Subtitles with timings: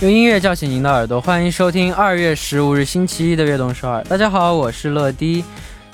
[0.00, 4.00] 用音乐叫醒您的耳朵，欢迎收听二月十五日星期一的悦动首尔。
[4.04, 5.44] 大家好，我是乐迪。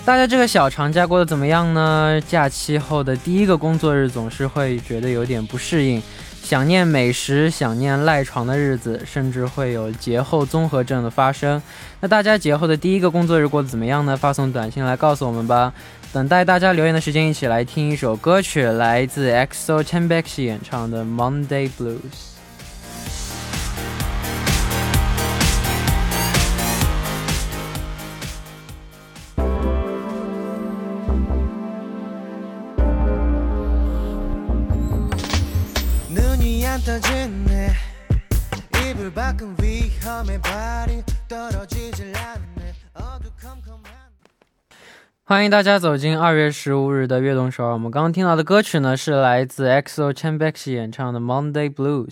[0.04, 2.20] 大家这个小长假过得怎么样呢？
[2.28, 6.02] 假期后的第一个工作日总是会觉得有点不适应，
[6.42, 11.62] 想念美食，想念赖床的日子，甚至会有节后综合症的发生。
[12.00, 14.14] 那大家节后的第一个工作日过得怎么样呢？
[14.14, 15.72] 发送短信来告诉我们吧。
[16.12, 21.96] 等待大家留言的时间，一起来听一首歌曲，来自 EXO Chen Baekshi 演唱的《Monday Blues》。
[45.26, 47.72] 欢迎大家走进二月十五日的悦动首尔。
[47.72, 52.08] 我们刚刚听到的歌曲呢，是来自 EXO Chen Baekshi 演唱的《Monday Blues》。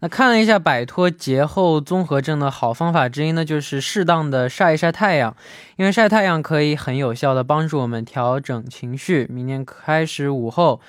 [0.00, 5.34] 那看了一下摆脱节后综合症的好方法之一呢，就是适当的晒一晒太阳，
[5.76, 9.26] 因为晒太阳可以很有效的帮助我们调整情绪。
[9.30, 10.82] 明天开始午后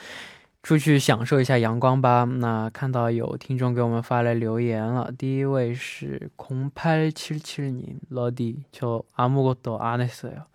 [0.62, 2.24] 出去享受一下阳光吧。
[2.24, 10.46] 那看到有听众给我们发来留言了，第一位是0877님 러디 저 아무것도 안 했어요.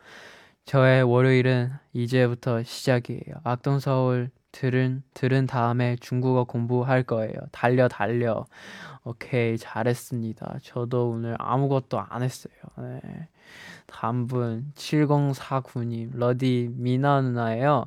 [0.65, 3.41] 저의 월요일은 이제부터 시작이에요.
[3.43, 7.32] 악동 서울 들은 들은 다음에 중국어 공부할 거예요.
[7.52, 8.44] 달려 달려.
[9.04, 10.58] 오케이 잘했습니다.
[10.64, 12.52] 저도 오늘 아무것도 안 했어요.
[12.78, 13.28] 네.
[13.86, 17.84] 다음 분 7049님 러디 미나 누나예요.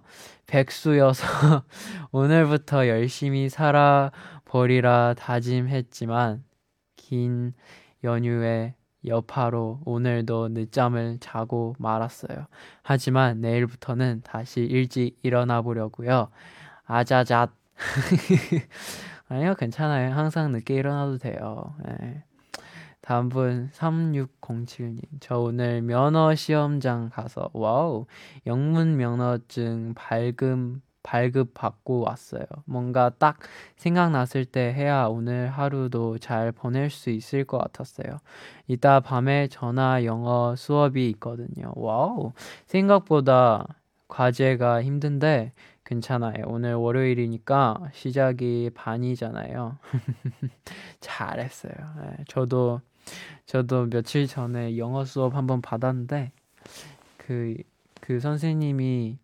[0.47, 1.25] 백수여서
[2.13, 6.41] 오늘부터 열심히 살아버리라 다짐했지만
[6.95, 7.53] 긴
[8.05, 8.75] 연휴에
[9.05, 12.45] 여파로 오늘도 늦잠을 자고 말았어요.
[12.81, 16.29] 하지만 내일부터는 다시 일찍 일어나 보려고요.
[16.91, 17.51] 아자잣.
[19.29, 20.13] 아니요, 괜찮아요.
[20.13, 21.73] 항상 늦게 일어나도 돼요.
[21.85, 22.23] 네.
[22.99, 25.01] 다음 분 3607님.
[25.21, 28.07] 저 오늘 면허 시험장 가서 와우.
[28.45, 32.43] 영문 면허증 발급 발급 받고 왔어요.
[32.65, 33.39] 뭔가 딱
[33.77, 38.19] 생각났을 때 해야 오늘 하루도 잘 보낼 수 있을 것 같았어요.
[38.67, 41.71] 이따 밤에 전화 영어 수업이 있거든요.
[41.75, 42.33] 와우.
[42.67, 43.65] 생각보다
[44.09, 45.53] 과제가 힘든데
[45.95, 46.45] 괜찮아요.
[46.47, 49.77] 오늘 월요일이니까 시작이 반이잖아요.
[51.01, 51.73] 잘했어요.
[51.97, 52.79] 네, 저도
[53.45, 56.31] 저도 며칠 전에 영어 수업 한번 받았는데
[57.17, 57.57] 그,
[57.99, 59.17] 그 선생님이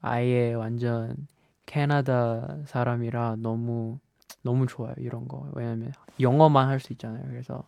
[0.00, 1.28] 아예 완전
[1.66, 4.00] 캐나다 사람이라 너무
[4.42, 7.62] 너무 좋아요 이런 거 왜냐면 영어만 할 수 있잖아요 그래서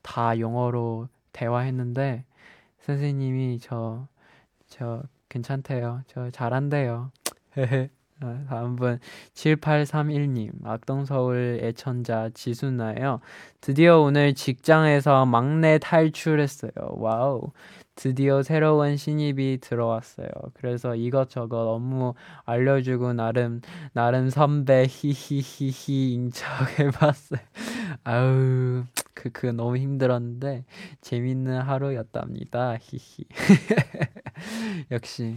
[0.00, 2.24] 다 영어로 대화했는데
[2.80, 4.08] 선생님이 저
[4.68, 7.23] 저 괜찮대요 저 잘한대요 아,
[8.48, 8.98] 다음 분
[9.34, 13.20] 7831님 악동서울 애천자 지수나예요
[13.60, 17.50] 드디어 오늘 직장에서 막내 탈출했어요 와우
[17.96, 20.26] 드디어 새로운 신입이 들어왔어요.
[20.54, 22.14] 그래서 이것저것 업무
[22.44, 23.60] 알려주고 나름
[23.92, 27.38] 나름 선배 히히히히 인 척 해봤어요.
[28.02, 30.64] 아우 그, 그 너무 힘들었는데
[31.02, 32.76] 재밌는 하루였답니다.
[32.80, 33.26] 히히.
[34.90, 35.36] 역시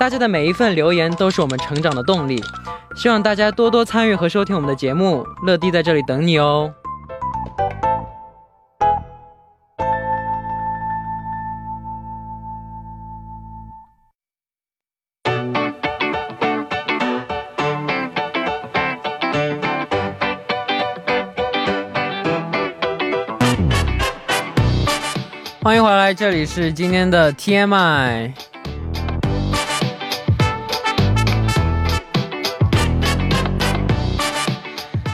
[0.00, 2.42] 大家的每一份留言都是我们成长的动力，
[2.96, 5.26] 希望大家多多参与和收听我们的节目。
[5.42, 6.72] 乐迪在这里等你哦。
[25.62, 28.32] 欢迎回来，这里是今天的 TMI。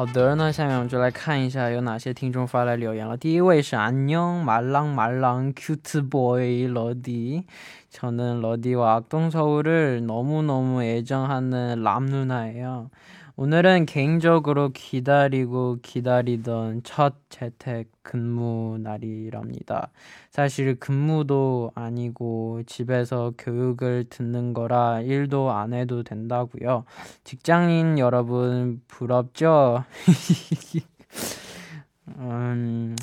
[0.00, 3.16] 好的，那下面我们就来看一下有哪些听众发来留言了。
[3.16, 7.44] 第一位是안녕말랑말랑 큐트 보이 러디。
[7.90, 12.90] 저는 러디와 악동서울을 너무너무 애정하는 람 누나예요.
[13.37, 19.89] 오늘은 개인적으로 기다리고 기다리던 첫 재택 근무 날이랍니다.
[20.29, 26.83] 사실 근무도 아니고 집에서 교육을 듣는 거라 일도 안 해도 된다고요.
[27.23, 29.85] 직장인 여러분 부럽죠?
[32.17, 32.95] 음,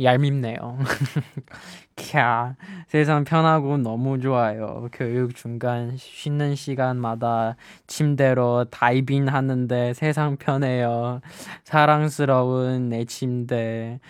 [0.00, 0.78] 얄밉네요.
[1.96, 2.56] 캬,
[2.88, 4.88] 세상 편하고 너무 좋아요.
[4.92, 7.56] 교육 중간 쉬는 시간마다
[7.86, 11.20] 침대로 다이빙 하는데 세상 편해요.
[11.64, 14.00] 사랑스러운 내 침대.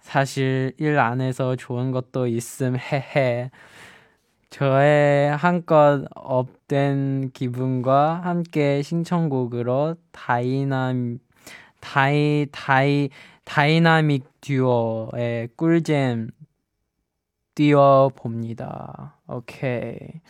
[0.00, 3.50] 사실 일안 해서 좋은 것도 있음, 헤헤.
[4.50, 10.92] 저의 한껏 업된 기분과 함께 신청곡으로 다이나,
[11.78, 13.10] 다이, 다이,
[13.44, 16.30] 다이나믹 듀오의 꿀잼
[17.59, 19.15] 뛰어봅니다.
[19.27, 20.21] 오케이.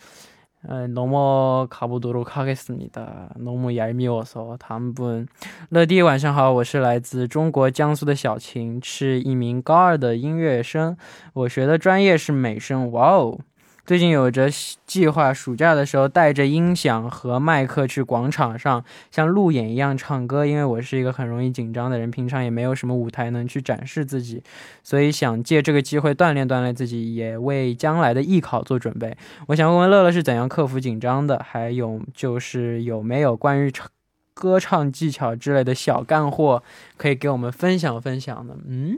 [0.92, 3.30] 넘어가 보도록 하겠습니다.
[3.36, 5.28] 너무 얄미워서 다음 분.
[5.70, 10.96] 乐迪晚上好，我是来自中国江苏的小晴，是一名高二的音乐生，
[11.34, 12.90] 我学的专业是美声。
[12.90, 13.38] 哇哦。
[13.85, 14.49] 最近有着
[14.85, 20.45] 计划，暑假的时候带着音响和麦克去广场上像路演一样唱歌。
[20.45, 24.41] 因为我是一个很容易紧张的人，平常也没有什么舞台能去展示自己，
[24.83, 29.17] 所以想借这个机会锻炼锻炼自己，也为将来的艺考做准备。
[29.47, 33.89] 我想问问乐乐是怎样克服紧张的，还有就是有没有关于唱
[34.33, 36.63] 歌唱技巧之类的小干货
[36.97, 38.55] 可以给我们分享分享的？
[38.67, 38.95] 嗯，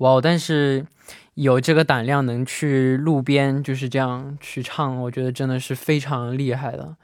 [0.00, 0.86] 哇，但是。
[1.34, 6.94] 有这个胆量能去路边就是这样去唱，我觉得真的是非常厉害的。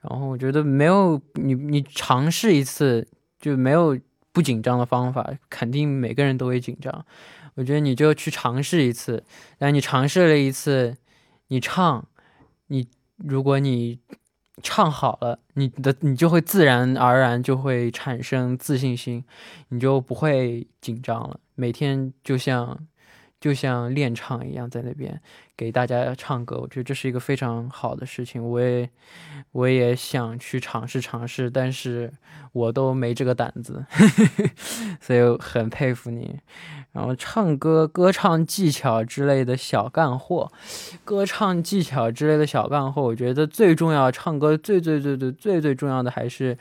[0.00, 3.06] 然后我觉得没有你，你尝试一次
[3.38, 3.96] 就没有
[4.32, 7.04] 不紧张的方法，肯定每个人都会紧张。
[7.54, 9.22] 我觉得你就去尝试一次，
[9.58, 10.96] 但你尝试了一次，
[11.48, 12.04] 你唱，
[12.68, 14.00] 你如果你
[14.60, 19.22] 唱好了，你的你就会自然而然就会产生自信心，
[19.68, 21.38] 你就不会紧张了。
[21.58, 22.86] 每天就像。
[23.40, 25.20] 就像练唱一样，在那边
[25.56, 28.44] 给大家唱歌，我觉得这是一个非常好的事情。
[28.44, 28.90] 我也，
[29.52, 32.12] 我也想去尝试尝试，但是
[32.50, 33.86] 我都没这个胆子，
[35.00, 36.40] 所以很佩服你。
[36.90, 40.50] 然后唱歌、歌唱技巧之类的小干货，
[41.04, 46.58] 歌唱技巧之类的小干货，我觉得最重要，唱歌最最最最最最重要的还是，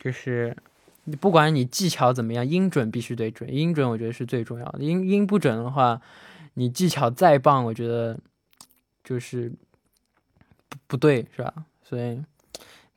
[0.00, 0.56] 就是。
[1.04, 3.52] 你不管你技巧怎么样，音准必须得准。
[3.52, 4.78] 音准我觉得是最重要的。
[4.80, 6.00] 音音不准的话，
[6.54, 8.18] 你技巧再棒，我觉得
[9.02, 9.52] 就是
[10.68, 11.66] 不不对，是吧？
[11.82, 12.22] 所以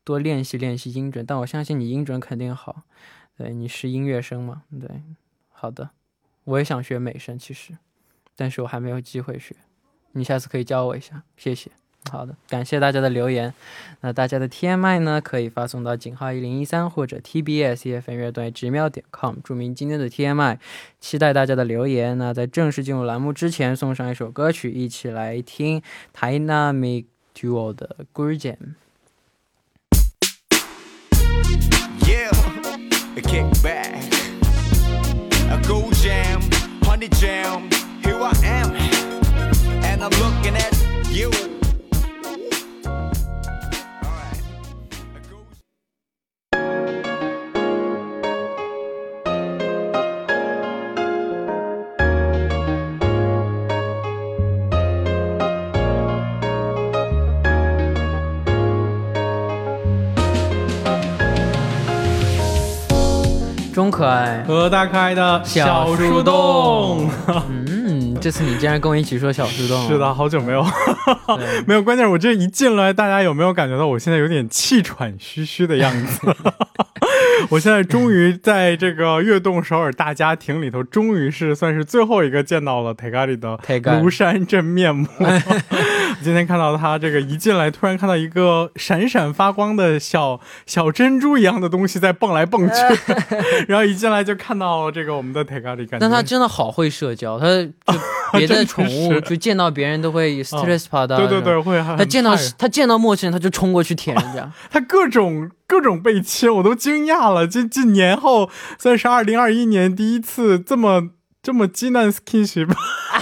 [0.03, 1.25] 多练习练习音准。
[1.25, 2.83] 但我相信你音准肯定好。
[3.37, 4.63] 对，你是音乐生嘛？
[4.79, 4.89] 对，
[5.49, 5.91] 好的。
[6.45, 7.77] 我也想学美声，其实，
[8.35, 9.55] 但是我还没有机会学。
[10.13, 11.69] 你下次可以教我一下，谢谢。
[12.11, 13.53] 好的，感谢大家的留言。
[14.01, 20.57] 那大家的 TMI 呢，可以发送到井号一零一三或者 TBS EFM 乐队直瞄点 com，注明今天的 TMI，
[20.99, 22.17] 期待大家的留言。
[22.17, 25.81] 那在正式进入栏目之前，送上一首歌曲，一起来听
[26.15, 27.05] Dynamic
[27.35, 28.75] Duo 的 Gurjam。
[32.05, 32.31] Yeah,
[33.15, 33.95] a kick back,
[35.49, 36.41] a gold jam,
[36.83, 37.69] honey jam,
[38.01, 38.71] here I am,
[39.83, 40.73] and I'm looking at
[41.11, 41.31] you.
[63.97, 67.09] 可爱和大可爱的小树洞，
[67.49, 70.63] 嗯，这次你竟然跟我一起说小树洞，是的，好久没有，
[71.65, 71.81] 没有。
[71.81, 76.21] 关键我这一进来，大家有没有感觉到我现在有点气喘吁吁的样子？
[77.49, 85.07] 我现在终于在这个悦动首尔大家庭里头，终于是算是最后一个见到了 t e g a r i 的庐山真面目。
[86.23, 92.75] 今天看到他这个一进来，突然看到一个闪闪发光的小小珍珠一样的东西在蹦来蹦去，
[93.67, 97.69] 然后一进来就看到这个我们的 Tegari，感觉但他真的好会社交，他就
[98.33, 107.47] 别的宠物 就见到别人都会 stress 跑到，对对对，会很他见到他见到陌生人他就冲过去舔人家，他各种各种被亲，我都惊讶了。
[107.47, 111.09] 这这年后算是二零二一年第一次这么
[111.47, 112.67] 这么激难 skinship，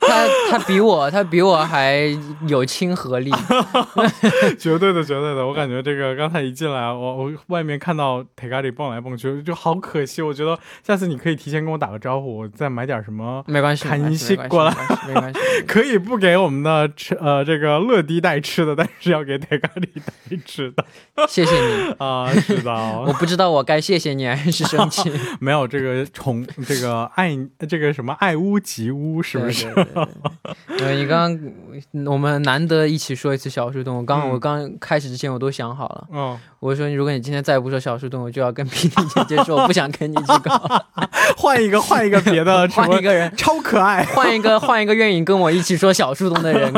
[0.00, 2.12] 他他比我他比我还
[2.48, 3.30] 有亲和力，
[4.58, 5.46] 绝对的绝对的。
[5.46, 10.20] 我感觉这个刚才一进来，我我外面看到 Tegari 蹦来蹦去，就好可惜。
[10.20, 13.44] 我觉得下次你可以提前跟我打个招呼，我再买点什么。
[13.46, 14.74] 没关系，没看关系没关系你过来
[15.06, 20.84] 没关系， 可以不给我们的吃呃这个乐迪带吃的，但是要给 Tegari 带吃的
[21.28, 21.94] 谢谢你。
[21.98, 22.72] 啊，是的。
[23.06, 27.36] 我不知道我该谢谢你还是生气，没有这个宠这个爱
[27.68, 29.64] 这个什么爱屋及乌，是不是？
[29.74, 29.84] 对？
[29.84, 30.04] 对对
[30.78, 40.86] 对 呃，你刚刚我们难得一起说一次小树洞，我刚、嗯我刚开始之前我都想好了，嗯，我说如果你今天再不说小树洞，我就要跟 皮皮姐姐说我不想跟你一起搞，
[41.36, 43.30] 换一个换一个别的， 换一个人。
[43.36, 46.72] 超可爱，换一个 换一个愿意跟我一起说小树洞的人。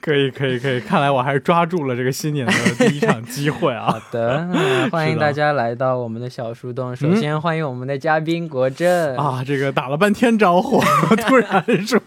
[0.00, 4.00] 可以可以可以，看来我还是抓住了这个新年的第一场机会啊好！
[4.10, 6.94] 的，嗯欢迎大家来到我们的小树洞。
[6.94, 9.16] 首先欢迎我们的嘉宾国振。
[9.16, 10.80] 啊，这个打了半天招呼，
[11.16, 12.00] 突然说：“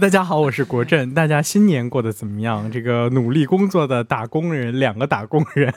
[0.00, 2.70] 大家好，我是国振，大家新年过得怎么样？
[2.70, 5.72] 这个努力工作的打工人，两个打工人，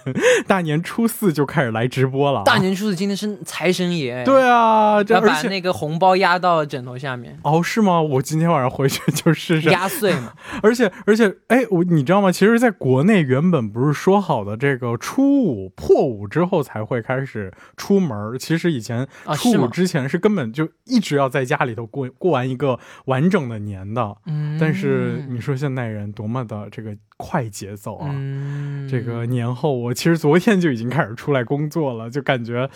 [0.48, 2.44] 大年初四就开始来直播了啊。
[2.44, 8.01] 大年初四今天是财神爷，，对啊，这要把那个红包压到枕头下面，哦是吗？
[8.01, 9.69] 我今天晚上回去 就试试。
[9.69, 10.34] 压碎嘛。
[10.62, 12.31] 而且而且，哎，我你知道吗？
[12.31, 24.15] 其实，在国内原本不是说好的这个初五破五之后才会开始出门，其实以前初五之前是根本就一直要在家里头过过完一个完整的年的。
[24.25, 28.10] 嗯，但是你说现代人多么的这个快节奏啊！
[28.12, 32.69] 嗯，这个年后，我其实昨天就已经开始出来工作了，就感觉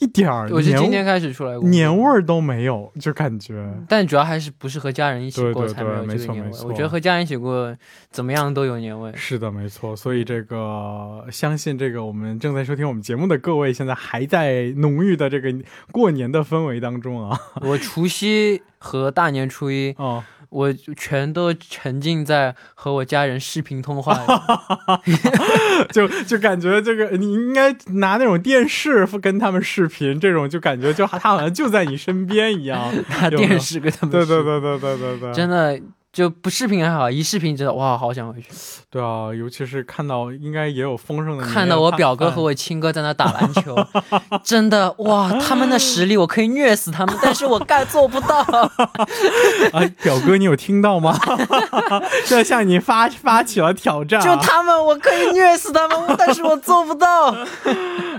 [0.00, 6.50] 一点儿我是今年天开始出来工作年味儿都没有，就感觉但主要还是不是和家人一起过才没有对没这个年味。
[6.50, 7.76] 错没错我觉得和家人一起过
[8.10, 9.12] 怎么样都有年味。
[9.14, 9.94] 是的，没错。
[9.94, 15.54] 所以这个相信这个我们正在收听我们节目的各位，现在还在浓郁的这个
[15.92, 17.38] 过年的氛围当中啊。
[17.60, 20.22] 我除夕和大年初一， 哦，
[20.54, 25.12] 我全都沉浸在和我家人视频通话里。
[25.90, 32.80] 就就感觉这个你应该拿那种电视跟他们视频，这种就感觉就他好像就在你身边一样。
[33.10, 35.80] 拿电视跟他们对对对对对对对，真的
[36.14, 38.48] 就不视频还好，一视频真的哇，好想回去。
[38.88, 42.44] 对啊，尤其是看到应该也有丰盛的看到我表哥和我。
[42.44, 43.74] 我亲哥在那打篮球，
[44.44, 48.42] 真的哇，他们的实力我可以虐死他们，但是我干做不到。
[49.72, 51.18] 哎，表哥，你有听到吗？
[52.26, 54.24] 这向你发发起了挑战、啊。
[54.24, 57.34] 就他们，我可以虐死他们，但是我做不到。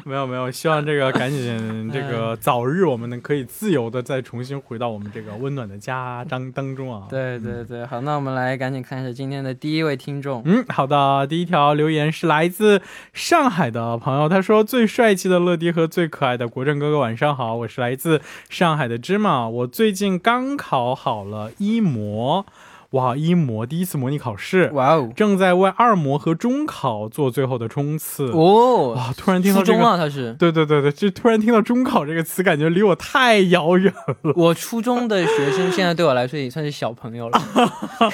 [0.04, 7.04] 没有没有，希望这个赶紧这个早日我们能可以自由的再重新回到我们这个温暖的家当当中啊。
[7.10, 10.42] 对对对，好，那我们来赶紧看一下今天的第一位听众。
[10.46, 12.82] 嗯，好的，第一条留言是来自
[13.14, 22.46] 上海的朋友，他说最帅气的乐迪和最可爱的国政哥哥晚上好，我是来自上海的芝麻，我最近刚考好了一模，
[22.96, 28.32] 哇，一模第一次模拟考试，哇哦，正在为二模和中考做最后的冲刺。
[28.32, 29.88] 哦，哇，突然听到初中这个。
[29.90, 34.34] 啊，他是对对对对，就突然听到中考这个词，感觉离我太遥远了。
[34.36, 37.42] 我初中的学生，现在对我来说也算是小朋友了。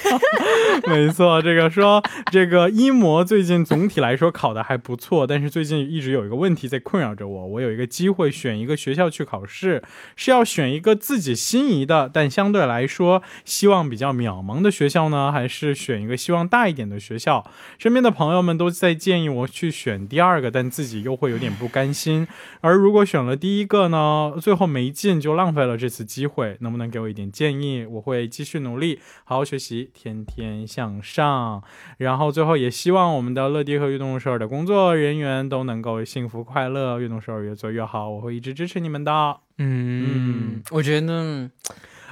[0.88, 7.46] 没错，这个说这个一模最近总体来说考的还不错，但是最近一直有一个问题在困扰着我。
[7.46, 9.84] 我有一个机会选一个学校去考试，
[10.16, 17.46] 是要选一个自己心仪的，但相对来说希望比较渺茫的学校呢，还是选一个希望大一点的学校？
[17.78, 22.26] 身边的朋友们都在建议我去选第二个，但自己又会有点不甘心。
[22.62, 26.58] 而如果选了第一个呢，最后没进就浪费了这次机会。
[26.62, 27.86] 能不能给我一点建议？
[27.86, 31.62] 我会继续努力，好好学习，天天向上。
[31.98, 38.10] 然后最后也希望我们的乐迪和运动首尔的工作人员都能够幸福快乐，运动首尔越做越好。
[38.10, 39.38] 我会一直支持你们的。
[39.58, 41.50] 嗯，我觉得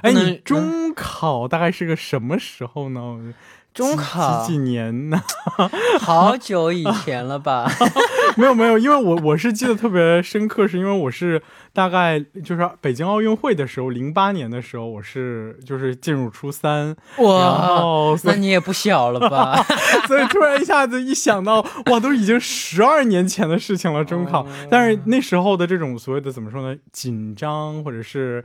[0.02, 3.34] 哎，你中考大概是个什么时候呢？
[3.72, 5.22] 中考几几年呢？
[6.00, 7.70] 好久以前了吧？
[8.36, 19.62] 没有没有，因为我我是记得特别深刻，是因为我是大概就是北京奥运会的时候，零八年的时候，我是就是进入初三，哇，那你也不小了吧？
[20.06, 24.46] 所以突然一下子一想到，哇，都已经十二年前的事情了，中考。
[24.70, 28.44] 但是那时候的这种所谓的怎么说呢，紧张或者是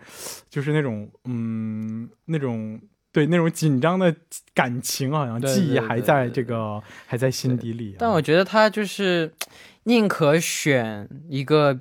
[0.50, 2.79] 就是那种嗯那种。
[3.16, 4.14] 对那种紧张的
[4.54, 7.96] 感情，好像记忆还在对这个还在心底里啊。
[7.98, 9.32] 但我觉得他就是
[9.84, 11.80] 宁可选一个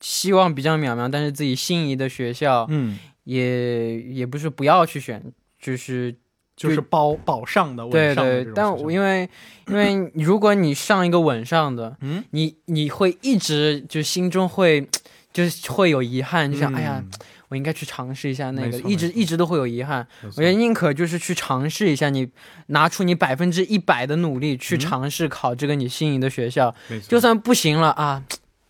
[0.00, 5.22] 希望比较渺茫，但是自己心仪的学校，嗯，也也不是不要去选，
[5.60, 6.16] 就是
[6.56, 9.28] 就是保保上的，稳对上的对但我因为
[9.66, 14.88] 因为如果你上一个稳上的，嗯，你你会一直就心中会
[15.30, 17.04] 就是会有遗憾，就想、哎呀，
[17.50, 20.06] 我应该去尝试一下那个，一直一直都会有遗憾。
[20.22, 22.30] 嗯，我觉得宁可就是去尝试一下，你
[22.66, 26.72] 拿出你百分之一百的努力去嗯尝试考这个你心仪的学校，
[27.08, 28.24] 就算不行了啊，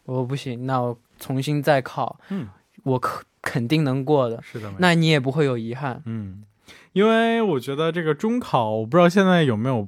[0.05, 2.49] 我不行，那我重新再考，嗯，
[2.83, 6.03] 我可肯定能过的，是的，那你也不会有遗憾。
[6.07, 6.43] 嗯，
[6.95, 9.87] 因为我觉得这个中考，我不知道现在有没有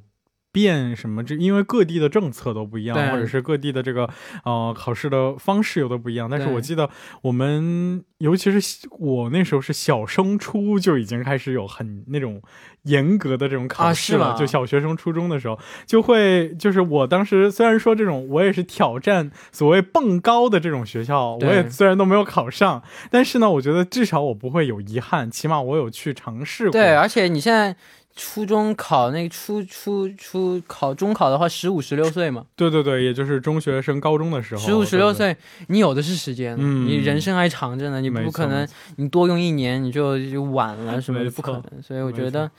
[0.53, 4.07] 变什么，这因为各地的政策都不一样，或者是各地的这个
[4.45, 6.29] 呃考试的方式有的不一样。
[6.29, 6.89] 但是我记得
[7.23, 12.39] 我们，尤其是我那时候是小升初就已经开始有很那种
[12.83, 15.57] 严格的这种考啊试了，就小学生、初中的时候
[15.87, 26.73] 就会，就是我当时虽然说这种我也是挑战所谓蹦高的这种学校，我也虽然都没有考上，但是呢，我觉得至少我不会有遗憾，起码我有去尝试过。
[26.73, 27.75] 对，而且你现在
[28.15, 35.35] 初中考那初初初考中考的话，十五十六岁嘛，对对对，也就是中学升高中的时候，十五十六岁，
[35.67, 38.67] 你有的是时间，嗯你人生还长着呢，你不可能
[38.97, 41.81] 你多用一年你就就晚了什么的，不可能。
[41.81, 42.49] 所以我觉得，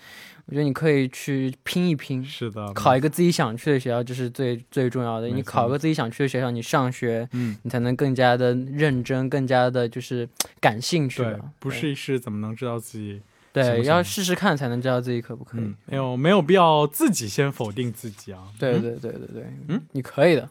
[0.47, 2.25] 我觉得你可以去拼一拼。
[2.25, 5.29] 是的，考一个自己想去的学校，这是最最重要的。
[5.29, 10.29] 你考个自己想去的学校，你上学，嗯，你才能更加的认真，更加的就是
[10.61, 13.23] 感兴趣对。，不试一试怎么能知道自己？
[13.55, 15.61] 对，要试试看才能知道自己可不可以。
[15.61, 18.41] 嗯，没有没有必要自己先否定自己啊。
[18.53, 20.51] 嗯，对对对对对，嗯，你可以的。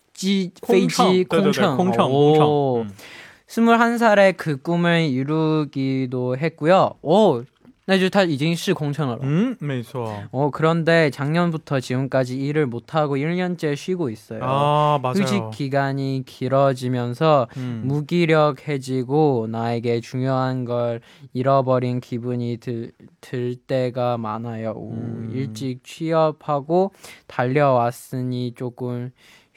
[0.20, 2.34] 机飞机对对对，空空乘， 乘 오.
[2.34, 2.90] 空乘，
[3.48, 6.94] 21살에 그 꿈을 이루기도 했고요.
[7.02, 7.44] 오,
[7.88, 9.20] 那就是他已经是空乘了了。
[9.22, 10.10] 嗯，没错。
[10.32, 14.40] 어, 그런데 작년부터 지금까지 일을 못하고 1년째 쉬고 있어요.
[14.42, 15.14] 아 맞아요.
[15.22, 17.82] 휴직 기간이 길어지면서 음.
[17.84, 21.00] 무기력해지고 나에게 중요한 걸
[21.32, 22.90] 잃어버린 기분이 들,
[23.20, 24.72] 들 때가 많아요.
[24.74, 25.30] 오, 음.
[25.32, 26.90] 일찍 취업하고
[27.28, 29.12] 달려왔으니 조금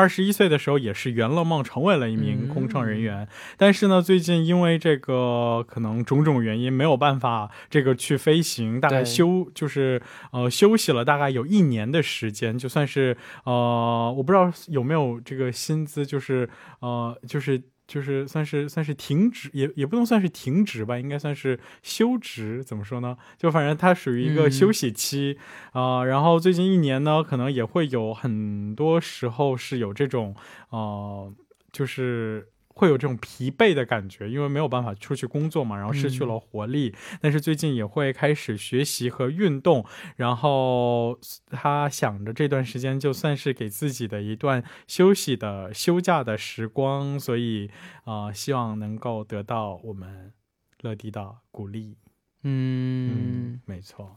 [0.00, 10.00] 二十一岁的时候也是圆了梦，成为了一名空乘人员，但是呢，最近因为这个可能种种原因没有办法这个去飞行，大概休就是
[10.32, 16.48] 呃休息了大概有一年的时间，就算是呃我不知道有没有这个薪资，就是
[16.80, 17.62] 呃就是。
[17.90, 22.62] 就是算是算是停职，也也不能算是停职吧，应该算是休职。
[22.62, 23.16] 怎么说呢？
[23.36, 25.36] 就反正它属于一个嗯休息期
[25.72, 30.36] 啊、然后最近一年呢，可能也会有很多时候是有这种
[30.68, 31.34] 呃，
[31.72, 32.46] 就是
[32.80, 36.94] 会有这种疲惫的感觉，因为没有办法出去工作嘛，然后失去了活力。
[37.20, 39.84] 但是最近也会开始学习和运动，
[40.16, 47.70] 然后他想着这段时间就算是给自己的一段休息的休假的时光，所以
[48.04, 50.32] 啊、呃希望能够得到我们
[50.80, 51.98] 乐迪的鼓励。
[52.42, 54.16] 嗯嗯，没错，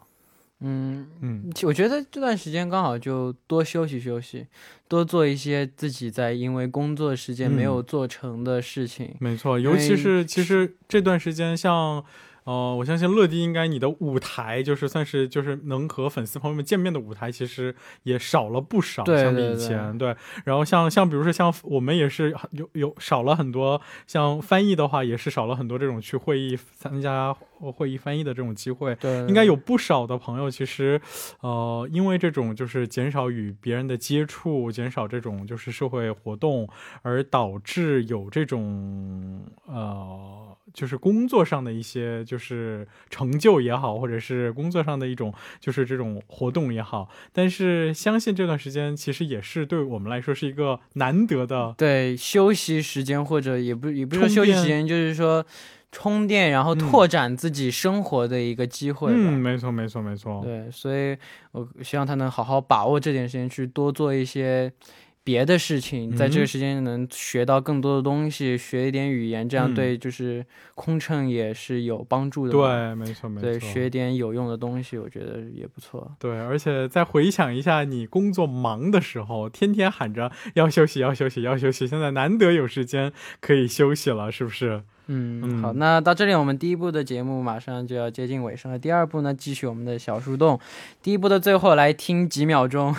[0.64, 4.48] 嗯，嗯我觉得这段时间刚好就多休息休息，
[4.88, 9.16] 多做一些自己在因为工作时间没嗯有做成的事情。
[9.20, 12.04] 没错，尤其是其实这段时间像。
[12.46, 19.98] 呃，我相信乐迪应该你的舞台就是算是就是能和粉丝朋友们见面的舞台，其实也少了不少，对相比以前。
[19.98, 28.96] 对，然后像像比如说像我们也是有有少了很多，像翻译的话也是少了很多这种去会议参加会议翻译的这种机会。
[28.96, 31.00] 对，应该有不少的朋友，其实，
[31.42, 36.68] 呃，因为这种就是减少与别人的接触，减少这种就是社会活动，
[37.02, 47.08] 而导致有这种呃，就是工作上的一些就是成就也好，或者是工作上的一种就是这种活动也好。
[47.32, 55.46] 但是相信这段时间其实也是对我们来说是一个难得的，对休息时间或者也不也不是说休息时间，就是说
[55.92, 59.16] 充电，然后嗯拓展自己生活的一个机会吧。
[59.16, 61.16] 嗯，没错没错没错，对，所以
[61.52, 64.74] 我希望他能好好把握这点时间，去多做一些
[65.24, 72.52] 别的事情，在这嗯个时间能学到更多的东西，学一点语言，这样嗯对就是空乘也是有帮助的。
[72.52, 76.12] 对，没错没错，对，学点有用的东西，我觉得也不错。
[76.20, 84.84] 对，而且再回想一下你工作忙的时候，天天喊着要休息要休息要休息，现在难得有时间可以休息了，是不是？
[85.08, 88.80] 嗯，嗯好，那到这里我们第一部的节目马上就要接近尾声了。
[88.80, 90.60] 第二部呢，继续我们的小树洞。
[91.02, 92.96] 第一部的最后来听几秒钟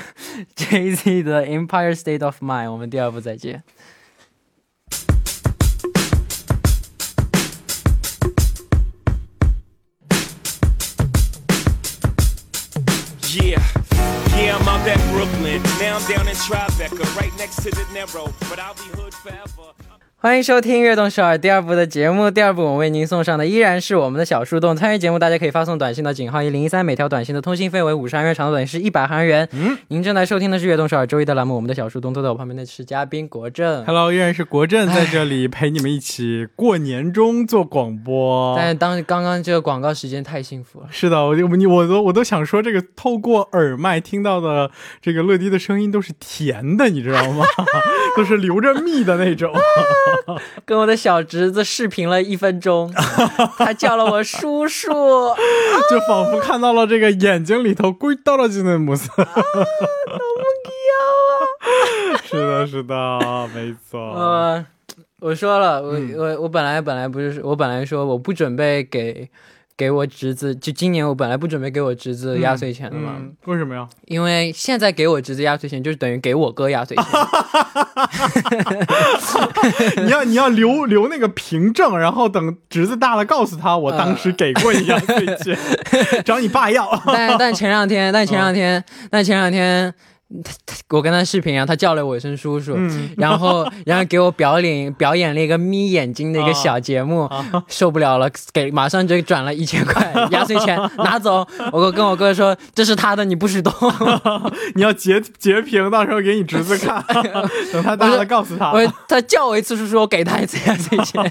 [0.54, 2.66] Jay Z 的《Empire State of Mind》。
[2.70, 3.62] 我们第二部再见。
[13.36, 13.58] Yeah,
[14.36, 15.60] yeah, I'm out at Brooklyn.
[15.80, 18.32] Now I'm down in Tribeca, right next to the Narrow.
[18.48, 19.74] But I'll be hood forever.
[20.24, 22.30] 欢迎收听《悦动首尔》第二部的节目。
[22.30, 24.74] 第二部我们为您送上的依然是我们的小树洞。
[24.74, 29.46] 参与节目，大家可以发送短信到井号一零一三，每条短信的通信费为五十韩元，长度短信是一百韩元。
[29.52, 32.14] 嗯，您正在收听的是《悦动首尔》周一的栏目，我们的小树洞。
[32.14, 33.84] 坐在我旁边的是嘉宾国正。
[33.84, 38.54] Hello，依然是国政在这里陪你们一起过年中做广播。
[38.56, 40.86] 但是当刚刚这个广告时间太幸福了。
[40.90, 44.70] 是的，我你我都我都想说，这个透过耳麦听到的
[45.02, 47.44] 这个乐迪的声音都是甜的，你知道吗？
[48.16, 49.52] 都是流着蜜的那种。
[50.64, 52.92] 跟我的小侄子视频了一分钟，
[53.58, 54.88] 他叫了我叔叔。
[55.90, 59.10] 就仿佛看到了这个眼睛里头归到了的模色。
[62.24, 62.94] 是的，是的，
[63.54, 64.00] 没错。
[64.00, 64.64] 呃，
[65.20, 69.28] 我说了，我、嗯我我本来本来不是我本来说我不准备给
[69.76, 73.88] 给我侄子，就今年我本来不准备给我侄子压岁钱的嘛，嗯，为什么呀？
[74.06, 77.06] 因为现在给我侄子压岁钱就是等于给我哥压岁钱。
[80.04, 85.58] 你要你要留留那个凭证，然后等侄子大了告诉他，我当时给过你压岁钱，
[86.24, 87.02] 找你爸要。
[87.06, 89.92] 但但前两天，但前两天，但前两天。
[90.42, 97.28] 他他我跟他视频啊，他叫了我一声叔叔，嗯然后 然后给我表演表演了一个眯眼睛的一个小节目，
[97.68, 101.46] 受不了了，给马上就转了一千块 压岁钱拿走。
[101.72, 103.72] 我跟我哥说这是他的，你不许动。
[104.74, 107.04] 你要截截屏，到时候给你侄子看，
[107.72, 108.72] 等他大了告诉他。
[108.72, 111.22] 我他叫我一次叔叔，我给他一次压岁钱。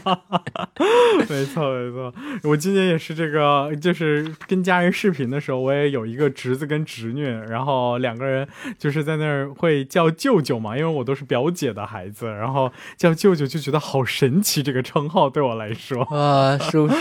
[1.29, 2.13] 没错没错，
[2.43, 16.95] 我今年也是这个，就是跟家人视频的时候，我也有一个侄子跟侄女，然后两个人就是在那儿会叫舅舅嘛，因为我都是表姐的孩子，然后叫舅舅就觉得好神奇，这个称号对我来说，啊，叔叔，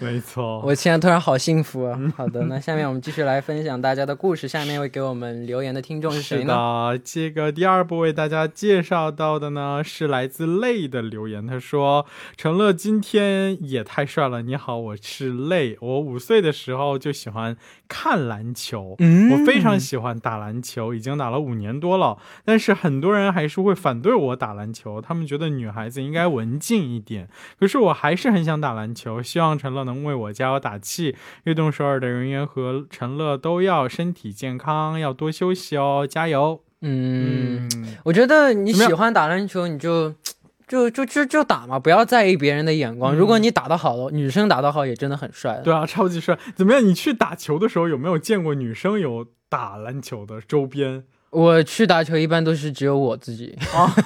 [0.00, 0.60] 没错。
[0.62, 1.96] 我现在突然好幸福啊！
[2.16, 4.48] 好的，那下面我们继续来分享大家的故事。
[4.48, 6.54] 下面会给我们留言的听众是谁是呢？
[6.54, 12.04] 的，这个第二部为大家介绍到的呢是来自泪的留言，他说
[12.36, 27.28] ：“陈乐今天也太帅了，你好，我是泪，我五岁的时候就喜欢看篮球，嗯我非常喜欢打篮球，已经打了五年多了，但是很多人还是会反对我打篮球，他们觉得女孩子应该文静一点，
[27.58, 31.14] 可是我还是很想打篮球，希望陈乐能为我加油打气。
[31.44, 36.62] 运动首尔的人员和陈乐都要身体健康，要多休息哦，加油！
[36.80, 40.14] 嗯，嗯，我觉得你喜欢打篮球，你就
[40.70, 43.12] 就就就就打嘛，不要在意别人的眼光。
[43.12, 45.62] 嗯如果你打得好的，女生打得好也真的很帅的。
[45.62, 46.38] 对啊，超级帅。
[46.54, 46.86] 怎么样？
[46.86, 51.02] 你去打球的时候有没有见过女生有打篮球的周边？
[51.30, 53.56] 我去打球一般都是只有我自己，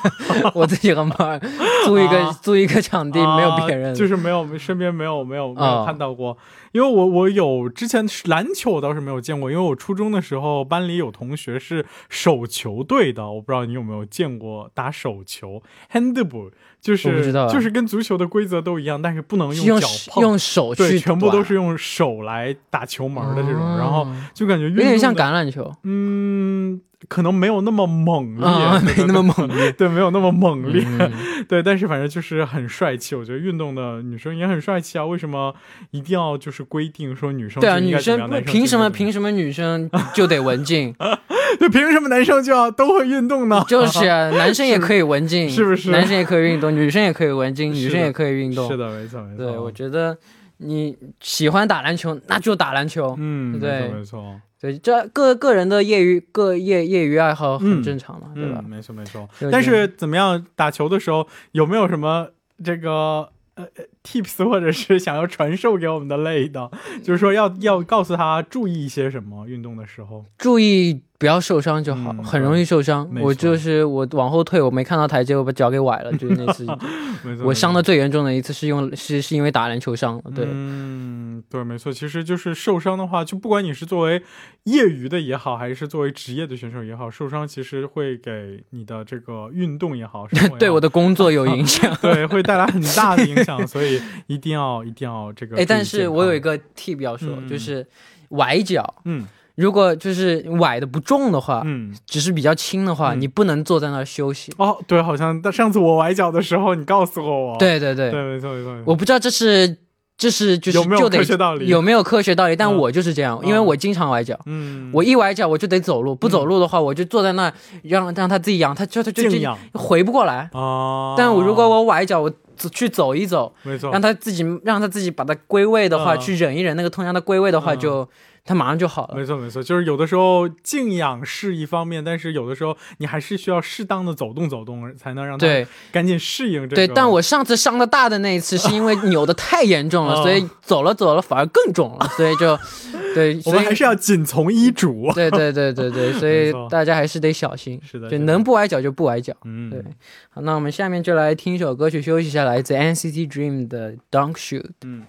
[0.54, 1.40] 我自己和马尔
[1.86, 2.38] 租一个、啊。
[2.42, 3.92] 租一个场地，没有别人。
[3.92, 6.36] 啊就是没有身边没有没有没有啊看到过，
[6.72, 15.62] 因为我我有之前篮球我倒是没有见过，因为我初中的时候班里有同学是手球队的，我不知道你有没有见过打手球。
[15.90, 25.72] Handball，就是就是跟足球的规则都一样，但是不能用脚碰，用手对，全部都是用手来打球门的这种，哦然后就感觉有点像橄榄球。
[25.84, 29.72] 嗯，可能没有那么猛烈，啊，没那么猛烈。
[29.78, 31.12] 对，没有那么猛烈，嗯
[31.48, 33.14] 对，但是反正就是很帅气。
[33.14, 35.54] 我觉得运动的女生也很帅气啊，为什么
[35.90, 40.94] 一定要就是规定说女生对啊，女生凭什么凭什么女生就得文静？
[41.58, 43.64] 对凭什么男生就要都会运动呢？
[43.68, 48.68] 就是啊，男生也可以文静，是不是男生也可以运动，女生也可以文静，女生也可以运动。
[48.68, 49.46] 是的，没错没错。
[49.46, 50.16] 对，我觉得
[50.56, 53.14] 你喜欢打篮球，那就打篮球。
[53.18, 58.70] 嗯，对没错，对，这个个人的业余各业业余爱好很嗯正常嘛，对吧嗯，？
[58.70, 59.28] 没错没错。
[59.52, 62.30] 但是怎么样打球的时候有没有什么
[62.64, 66.70] 这个呃呃 tips 或者是想要传授给我们的类的，
[67.02, 70.24] 就是说要要告诉他注意一些什么运动的时候。
[70.38, 73.08] 注意不要受伤就好，嗯很容易受伤。
[73.22, 76.66] 我就是我往后退，我没看到台阶，我把脚给崴了，就是那次
[77.24, 80.22] 没错我伤的最严重的一次是用是是因为打篮球伤了。
[80.34, 84.22] 对，嗯，对，没错，其实就是受伤的话，就不管你是作为
[84.64, 90.26] 业余的也好，还是作为职业的选手也好，受伤其实会给你的这个运动也好
[90.58, 91.90] 对我的工作有影响。
[92.02, 93.93] 对会带来很大的影响，所以
[94.26, 95.56] 一定要一定要这个。
[95.56, 97.48] 哎，但是我有一个，tip 要说，嗯。
[97.48, 97.86] 就是
[98.30, 99.26] 崴脚，嗯。
[99.56, 103.20] 如果就是崴的不重的话，嗯，只是比较轻的话，嗯。
[103.20, 104.52] 你不能坐在那儿休息。
[104.58, 109.76] 哦，对，好像但上次我崴脚的时候，你告诉过我，对对对，对，没错没错，没错我不知道这是
[110.18, 111.66] 这是就是有没有科学道理？
[111.68, 112.76] 有没有科学道理，但嗯。
[112.76, 113.64] 我就是这样，因为嗯。
[113.64, 114.36] 我经常崴脚。
[114.46, 117.54] 嗯，我一崴脚我就得走路，不走路的话我就坐在那儿
[117.84, 119.38] 让让他自己养，他就他就就
[119.74, 120.50] 回不过来。
[120.52, 122.36] 哦，但我如果我崴脚，我走
[122.72, 126.20] 去走一走，没错，让他自己让他自己把它归位的话，嗯。
[126.20, 127.78] 去忍一忍那个痛，让它归位的话，嗯。
[127.78, 128.08] 就
[128.44, 129.16] 他马上就好了。
[129.16, 136.76] 没错没错，就是有的时候静养是一方面，但是有的时候你还是需要适当的走动走动，才能让它对赶紧适应这个。
[136.76, 142.58] 对，但我上次伤的大的那一次，是因为 扭的太严重了，嗯所以走了走了反而更肿了，所以就
[143.14, 145.10] 对，我们还是要谨从医嘱。
[145.14, 149.32] 对对对对 对，所以大家还是得小心，是的，就能不崴脚就不崴脚。
[149.44, 149.82] 嗯，对，
[150.28, 154.62] 好，那我们下面就来听一首歌曲休息一下，来自 NCT Dream 的《Dunk Shoot》。
[154.82, 155.04] 嗯，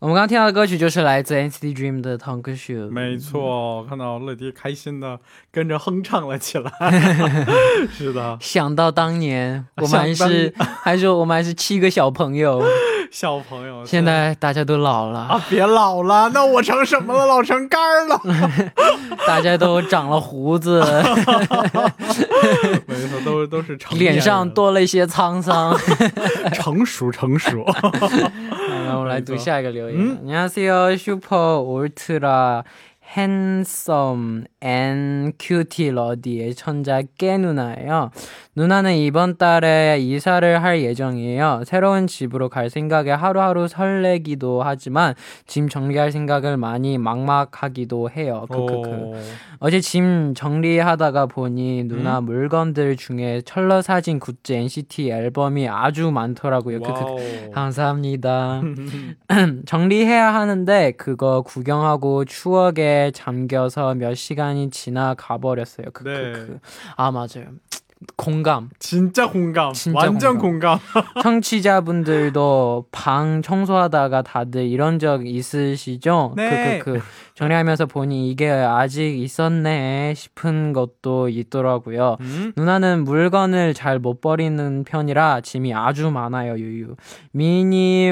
[0.00, 2.86] 我们刚刚听到的歌曲就是来自 NCT Dream 的《Tank Shoot》。
[2.90, 5.18] 没错，看到乐迪开心的
[5.50, 6.70] 跟着哼唱了起来。
[7.90, 12.62] 是的，想到当年，我们还是 还是我们还是七个小朋友，
[13.10, 17.26] 小朋友，现在大家都老了，啊，别老了，那我成什么了？
[17.26, 18.20] 老成干儿了。
[19.26, 20.80] 大家都长了胡子，
[22.86, 25.76] 没错，都都是成脸上多了一些沧桑。
[26.54, 27.66] 成熟成熟。
[28.97, 29.99] 好那我们来读下一个留言。
[29.99, 32.63] 嗯 안녕하세요, 슈퍼 울트라
[33.15, 38.10] 핸섬 앤 큐티 러디의 천자 깨 누나예요.
[38.56, 41.62] 누나는 이번 달에 이사를 할 예정이에요.
[41.64, 45.14] 새로운 집으로 갈 생각에 하루하루 설레기도 하지만
[45.46, 48.46] 짐 정리할 생각을 많이 막막하기도 해요.
[48.50, 48.88] 크크크.
[48.88, 49.14] 오.
[49.60, 56.80] 어제 짐 정리하다가 보니 누나 물건들 중에 철러 사진 굿즈 NCT 앨범이 아주 많더라고요.
[56.80, 57.50] 크크크.
[57.54, 58.62] 감사합니다.
[59.66, 65.86] 정리해야 하는데 그거 구경하고 추억에 잠겨서 몇 시간 이 지나가 버렸어요.
[65.92, 66.08] 크크크.
[66.52, 66.58] 네.
[66.96, 67.48] 아 맞아요.
[68.16, 68.70] 공감.
[68.78, 69.72] 진짜 공감.
[69.72, 70.78] 진짜 완전 공감.
[71.22, 76.34] 청취자분들도 방 청소하다가 다들 이런 적 있으시죠?
[76.36, 76.78] 네.
[76.78, 77.00] 크크크.
[77.38, 82.16] 정리하면서 보니 이게 아직 있었네 싶은 것도 있더라고요.
[82.20, 82.52] 음?
[82.56, 86.94] 누나는 물건을 잘 못 버리는 편이라 짐이 아주 많아요, 유유.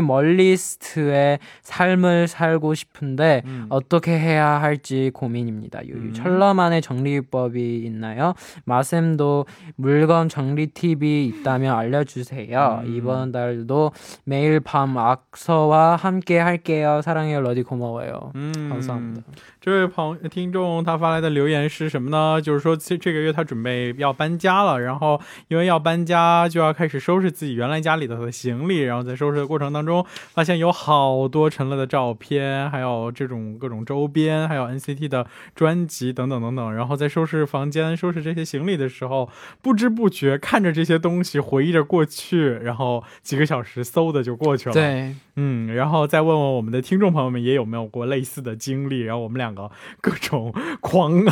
[0.06, 3.66] 미니멀리스트의 삶을 살고 싶은데 음.
[3.68, 5.96] 어떻게 해야 할지 고민입니다, 유유.
[5.96, 6.12] 음.
[6.12, 8.34] 철러만의 정리법이 있나요?
[8.64, 12.82] 마쌤도 물건 정리 팁이 있다면 알려주세요.
[12.84, 12.94] 음.
[12.94, 13.92] 이번 달도
[14.24, 17.00] 매일 밤 악서와 함께 할게요.
[17.02, 18.32] 사랑해요, 러디 고마워요.
[18.34, 19.15] 嗯， 감사합니다.
[19.61, 22.40] 这位朋听众他发来的留言是什么呢？
[22.40, 36.74] 就是说这这个月他准备要搬家了，然后因为要搬家，就要开始收拾自己原来家里头的行李，然后在收拾的过程当中，发现有好多陈乐的照片，还有这种各种周边，还有 NCT 的专辑等等等等。
[36.74, 39.29] 然后在收拾房间、收拾这些行李的时候，
[39.61, 44.72] 不知不觉看着这些东西，回忆着过去，然后几个小时嗖的就过去了。
[44.72, 51.25] 对，嗯，然后再问问我们的听众朋友们也有没有过类似的经历，然后我们两个各种狂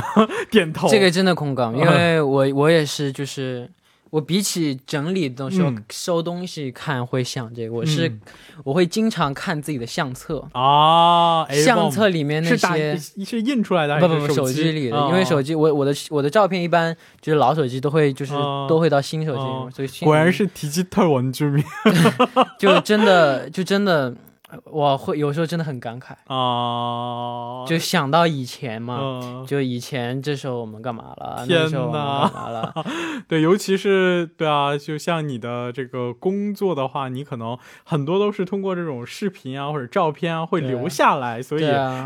[0.51, 0.89] 点头。
[0.89, 3.71] 这个真的空港，因为我我也是，就是
[4.11, 5.85] 我比起整理的时候、嗯。
[5.91, 8.21] 收东西看会想这个，我是、嗯。
[8.65, 12.97] 我会经常看自己的相册，啊，哎相册里面那些。
[12.97, 14.55] 是印出来的还是不不不，手机？
[14.55, 15.09] 机里的，啊。
[15.09, 18.67] 因为手机我我的我的照片一般就是老手机都会就是、啊。
[18.69, 21.63] 都会到新手机所以果然是提及特文居民
[22.59, 24.15] 就真的就真的
[24.64, 32.21] 我会有时候真的很感慨，啊，就想到以前嘛，嗯，就以前这时候我们干嘛了，天那时候我们哪。
[32.25, 32.75] 干嘛了，
[33.29, 41.64] 对，尤其是对啊，就像你的这个工作的话，你可能很多都是通过这种视频啊或者照片啊会留下来，所以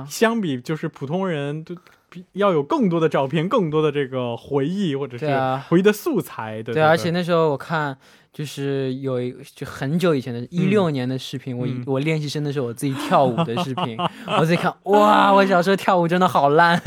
[0.08, 1.74] 相比就是普通人，都
[2.10, 5.26] 比要有更多的照片，更多的这个回忆或者是
[5.68, 7.98] 回忆的素材，对对，而且那时候我看。
[8.33, 13.95] 就是有一就很久以前的，一六年的视频，我嗯我练习生的时候，我自己跳舞的视频，
[14.39, 16.81] 我自己看，哇，我小时候跳舞真的好烂，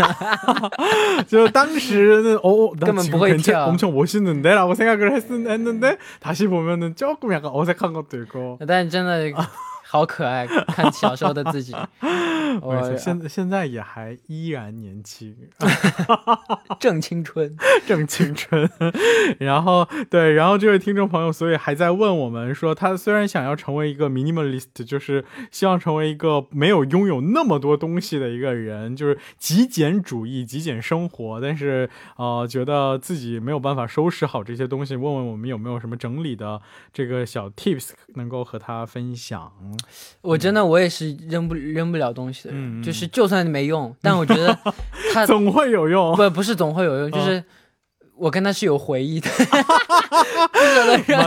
[1.29, 3.66] 就当时는 어, 나根本 지금 不会 괜찮- 跳。
[3.68, 9.33] 엄청 멋있는데 라고 생각을 했, 했는데 다시 보면은 조금 약간 어색한 것도 있고 但真的
[9.88, 11.88] 好可爱，看小时候的自己，我
[12.61, 15.35] 没错现现在也还依然年轻，
[16.79, 17.55] 正青春。
[17.87, 18.69] 正青春。
[19.39, 36.61] 然后对，然后这位听众朋友，所以还在问我们说，他虽然想要成为一个 minimalist，就是希望成为一个没有拥有那么多东西的一个人，就是极简主义、极简生活，但是呃，觉得自己没有办法收拾好这些东西，问问我们有没有什么整理的
[36.93, 39.51] 这个小 tips 能够和他分享。
[40.21, 44.58] 我真的我也是扔不扔不了东西嗯，就是就算没用， 但我觉得
[45.13, 47.43] 他 总会有用，不，不是总会有用，就是
[48.15, 51.21] 我跟他是有回忆的，哈哈哈，不舍得扔，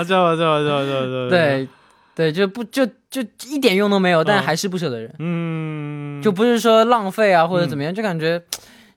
[1.29, 1.69] 对
[2.15, 8.41] 对，就不就就一点用都没有，但还是不舍得扔，嗯，就不是说浪费啊或者怎么样，就感觉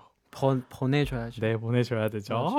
[0.33, 2.51] 剖剖内出来对剖内出来得教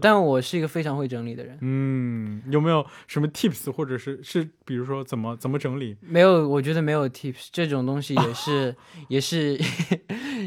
[0.00, 1.58] 但我是一个非常会整理的人。
[1.60, 5.96] 嗯有没有什么 tips 或者是是比如说怎么怎么整理？
[6.00, 8.74] 没有我觉得没有 tips 这种东西也是
[9.08, 9.58] 也是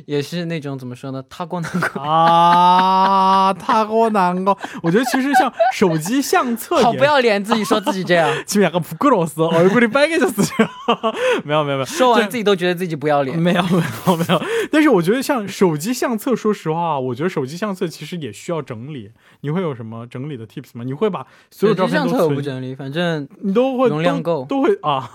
[0.06, 4.58] 也是那种怎么说呢，他过难过啊，他过难过。
[4.82, 11.16] 我觉得其实像手机相册，好不要脸，自己说自己这样，就两个不够老实，얼굴이빨개졌 어。
[11.44, 13.38] 没有没有没有，说完自己都觉得自己不要脸。
[13.38, 19.12] 没有没有没有， 但是我觉得像手机相册，说实话，我觉得手机相册其实也需要整理。
[19.42, 20.84] 你会有什么整理的 tips 吗？
[20.84, 25.10] 你会把所有照片都相册我不整理，反正你都会容量够，都会啊。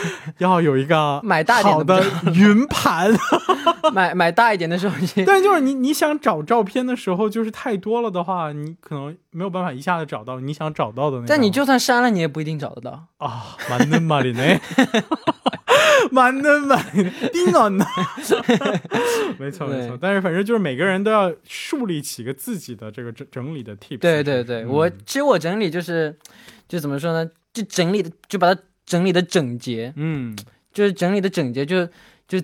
[0.38, 2.04] 要有一个买大好的
[2.34, 3.10] 云盘，
[3.92, 5.24] 买买大一点的手机。
[5.26, 11.26] 但就是你你想找照片的时候，就是太多了的话，你可能没有办法一下子找到你想找到的那。
[11.26, 13.56] 但你就算删了，你也不一定找得到啊。
[13.68, 14.60] 蛮嫩嘛里内，
[16.10, 17.02] 蛮嫩嘛里，
[19.38, 23.98] 没错没错，但是反正就是每个人都要树立起个自己的这个整整理的 tip。
[23.98, 26.16] 对对对，我其实我整理就是，
[26.68, 27.30] 就怎么说呢？
[27.52, 30.34] 就整理的，就把它整理的整洁，嗯，
[30.72, 31.86] 就是整理的整洁，就
[32.26, 32.40] 就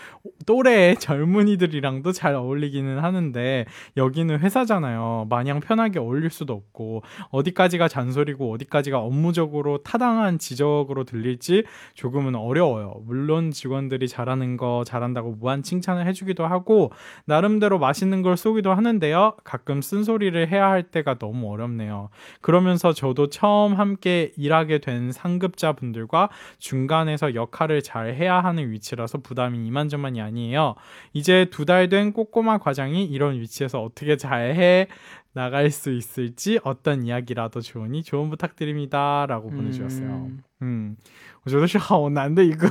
[0.45, 3.65] 또래의 젊은이들이랑도 잘 어울리기는 하는데
[3.95, 5.27] 여기는 회사잖아요.
[5.29, 11.63] 마냥 편하게 어울릴 수도 없고 어디까지가 잔소리고 어디까지가 업무적으로 타당한 지적으로 들릴지
[11.93, 12.95] 조금은 어려워요.
[13.05, 16.91] 물론 직원들이 잘하는 거 잘한다고 무한 칭찬을 해주기도 하고
[17.25, 19.35] 나름대로 맛있는 걸 쏘기도 하는데요.
[19.45, 22.08] 가끔 쓴소리를 해야 할 때가 너무 어렵네요.
[22.41, 30.21] 그러면서 저도 처음 함께 일하게 된 상급자분들과 중간에서 역할을 잘 해야 하는 위치라서 부담이 이만저만이
[30.21, 30.75] 아니에요.
[31.13, 34.87] 이제 두 달 된 꼬꼬마 과장이 이런 위치에서 어떻게 잘해
[35.33, 40.09] 나갈 수 있을지 어떤 이야기라도 좋으니 조언 부탁드립니다.라고 보내주셨어요.
[40.09, 40.95] 嗯嗯，
[41.43, 42.69] 我觉得是好难的一个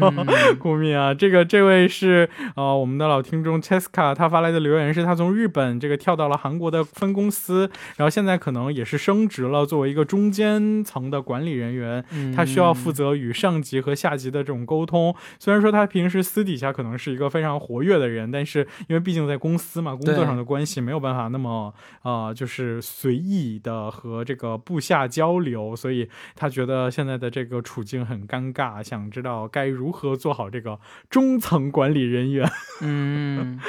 [0.00, 0.26] 嗯。
[0.60, 12.90] 顾米啊，这个这位是呃我们的老听众 Cheska，他发来的留言是他从日本这个跳到了韩国的分公司，然后现在可能也是升职了，作为一个中间层的管理人员，嗯他需要负。
[12.90, 15.14] 责与上级和下级的这种沟通。
[15.38, 21.72] 虽然说他平时私底下可能是一个非常活跃的人，但是因为毕竟在公司嘛，工作上的关系没有办法那么
[22.02, 30.79] 呃就是随意的和这个部下交流，所以他觉得现在的这个处境很尴尬，想知道该如何做好这个
[31.09, 32.49] 中层管理人员。
[32.81, 33.59] 음.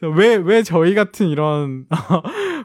[0.00, 1.86] 왜 왜 저희 같은 이런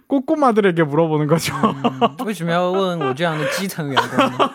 [0.07, 1.53] 꼬꼬마들에게 물어보는 거죠?
[1.63, 4.51] 嗯为什么要问我这样的基层员工呢？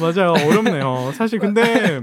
[0.00, 0.32] 맞아요.
[0.32, 1.12] 어렵네요.
[1.12, 2.02] 사실 근데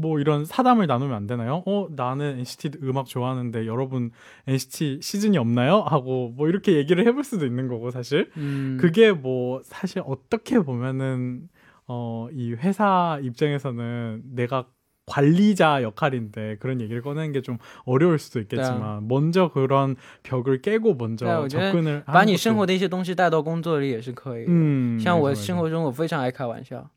[0.00, 1.62] 뭐 이런 사담을 나누면 안 되나요?
[1.66, 4.10] 어 나는 NCT 음악 좋아하는데 여러분
[4.46, 5.80] NCT 시즌이 없나요?
[5.80, 11.48] 하고 뭐 이렇게 얘기를 해볼 수도 있는 거고 사실 嗯， 그게 뭐 사실 어떻게 보면은
[11.86, 14.66] 어 이 회사 입장에서는 내가
[15.09, 21.27] 관리자 역할인데 그런 얘기를 꺼내는 게 좀 어려울 수도 있겠지만 먼저 그런 벽을 깨고 먼저
[21.27, 24.51] 对，我觉得 접근을 把 하는 你 것도- 生活的一些东西带到工作里也是可以的。
[24.51, 25.45] 음 像我 맞아, 맞아.
[25.45, 26.89] 生活中，我非常爱开玩笑，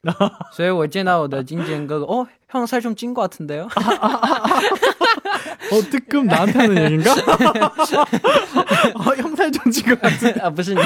[0.56, 3.68] 所以我见到我的经纪人哥哥，哦，형살좀찐것 같은데요？
[5.70, 7.12] 어 뜨끔 나한테 하는 얘긴가?
[7.12, 10.80] 어, 형살 좀 지금 같은 啊，不是你，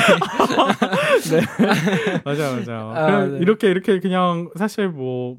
[2.25, 2.73] 맞아 맞아.
[2.95, 3.39] 아, 그냥 네.
[3.39, 5.37] 이렇게 이렇게 그냥 사실 뭐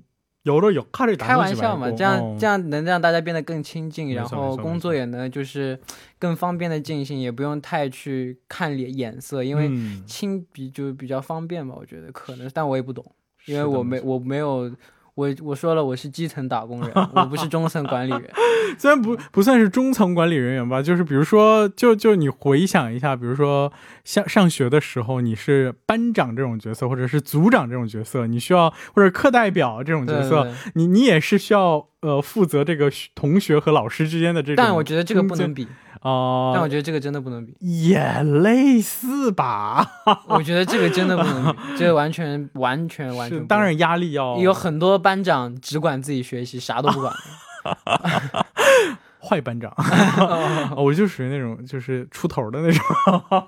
[1.16, 5.78] 开玩笑嘛，这样这样能让大家变得更亲近，然后工作也能就是
[6.18, 9.70] 更方便的进行，也不用太去看脸眼色，因为
[10.06, 11.74] 亲比就比较方便嘛。
[11.78, 13.04] 我觉得可能，但我也不懂，
[13.46, 14.70] 因为我没，我没有。
[15.18, 18.22] 我我说了，我是基层打工人， 我不是中层管理员。
[18.78, 23.72] 虽然不不算是中层管理人员吧，就是比如说，就就你回想一下，比如说
[24.04, 34.64] 像上学的时候，你是班长这种角色，或者是组长这种角色，你需要或者课代表这种角色，对对对你你也是需要呃负责这个学同学和老师之间的这种。
[34.64, 35.66] 但我觉得这个不能比，
[36.00, 39.86] 啊、但我觉得这个真的不能比，也类似吧，
[40.28, 47.12] 我觉得这个真的不能比， 这个完全完全完全当然压力要有很多班长只管自己学习，啥都不管。
[49.20, 49.70] 坏班长，
[50.76, 52.82] 我就属于那种就是出头的那种。
[53.28, 53.44] 啊，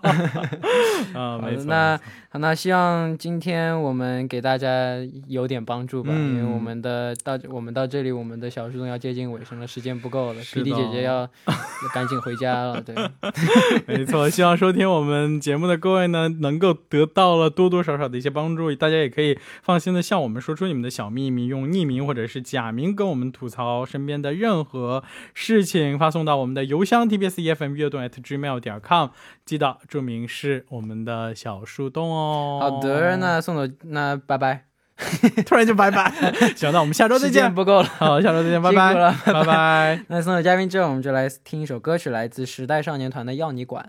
[1.14, 1.64] 呃没错。
[1.64, 1.98] 的那没
[2.29, 4.94] 错好，那希望今天我们给大家
[5.26, 11.28] 有点帮助吧，嗯因为我们的到我们到这里，我们的小树洞要接近尾声了，时间不够了是，B D 姐姐要
[11.92, 12.80] 赶紧回家了。
[12.80, 12.94] 对，
[13.84, 18.72] 没错，希望收听我们节目的各位呢，能够得到了多多少少的一些帮助。
[18.76, 25.02] 大家也可以放心的向我们说出你们的小秘密，用匿名或者是假名跟我们吐槽身边的任何
[25.34, 29.08] 事情，发送到我们的邮箱 tbs efm 悦动 at gmail 点 com，
[29.44, 32.19] 记得注明是我们的小树洞哦。
[32.19, 34.65] 好的，那送走，那拜拜。
[35.45, 36.09] 突然就拜拜。
[36.55, 37.33] 行，那我们下周再见。
[37.33, 37.87] 时间不够了。
[37.97, 40.05] 好，下周再见，拜辛苦了拜，拜拜。
[40.07, 43.83] 那送走嘉宾之后，我们就来听一首歌曲，来自时代少年团的《要你管》。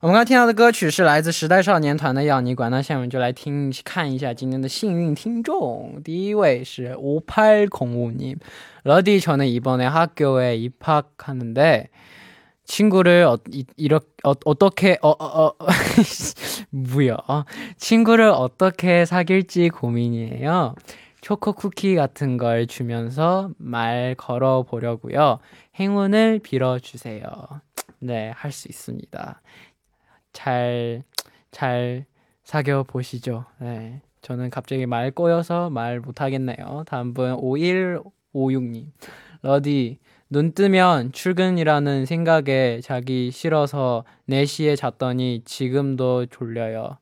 [0.00, 6.00] 我们刚刚听到的歌曲是来自时代少年团的《要你管》，那下面就来听看一下今天的幸运听众。
[6.02, 8.38] 第一位是5805님.
[8.82, 11.88] 러디 저는 이번에 학교에 입학하는데
[12.67, 15.53] 친구를 어, 이, 이렇게 어, 어떻게 어, 어, 어
[16.71, 17.17] 뭐야
[17.77, 20.75] 친구를 어떻게 사귈지 고민이에요.
[21.21, 25.39] 초코 쿠키 같은 걸 주면서 말 걸어 보려고요.
[25.79, 27.23] 행운을 빌어 주세요.
[27.99, 29.41] 네, 할 수 있습니다.
[30.33, 31.03] 잘,
[31.51, 32.05] 잘
[32.43, 33.45] 사겨 보시죠.
[33.59, 34.01] 네.
[34.21, 36.83] 저는 갑자기 말 꼬여서 말 못 하겠네요.
[36.87, 38.91] 다음 분 5156님.
[39.41, 39.99] 러디,
[40.29, 46.97] 눈 뜨면 출근이라는 생각에 자기 싫어서 4시에 잤더니 지금도 졸려요.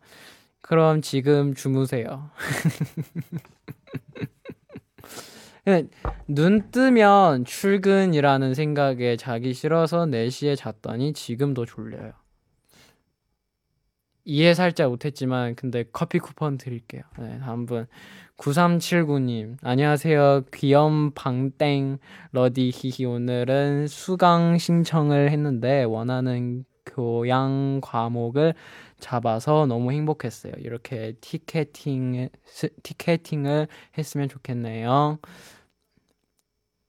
[0.61, 2.29] 그럼 지금 주무세요.
[6.27, 12.11] 눈 뜨면 출근이라는 생각에 자기 싫어서 4시에 잤더니 지금도 졸려요.
[14.25, 17.03] 이해 살짝 못했지만 근데 커피 쿠폰 드릴게요.
[17.19, 17.85] 네, 다음 분
[18.37, 20.45] 9379님 안녕하세요.
[20.53, 21.99] 귀염 방땡
[22.31, 28.55] 러디 히히 오늘은 수강 신청을 했는데 원하는 교양 과목을
[28.99, 30.53] 잡아서 너무 행복했어요.
[30.57, 33.67] 이렇게 티켓팅 스- 티켓팅을
[33.97, 35.19] 했으면 좋겠네요.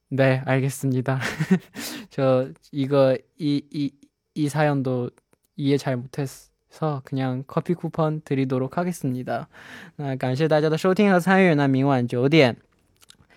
[0.09, 1.19] 네, 알겠습니다.
[2.11, 5.11] 저 이거 이이이 사연도
[5.57, 6.29] 이해 잘 못했
[6.80, 7.02] 어.
[7.04, 9.48] 그냥 커피 쿠폰 드리도록 하겠습니다.
[9.98, 11.54] 那感谢大家的收听和参与。
[11.56, 12.56] 那明晚九点，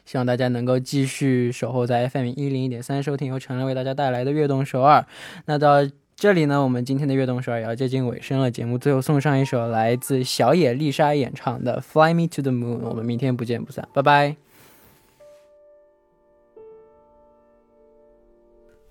[0.04, 5.00] 希望大家能够继续守候在 FM 一零一点三收听由陈乐为大家带来的《悦动首尔》。
[5.46, 5.78] 那到
[6.14, 8.50] 这里呢，我们今天的《悦动首尔》也要接近尾声了。
[8.50, 12.78] 节目最后送上一首来自小野丽莎演唱的《Fly Me to the Moon》。
[12.88, 14.36] 我们明天不见不散，拜拜。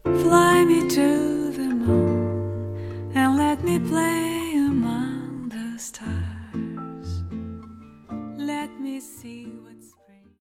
[0.03, 1.43] Fly me to